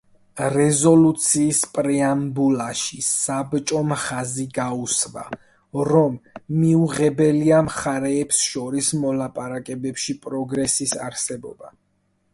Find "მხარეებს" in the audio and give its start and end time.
7.71-8.43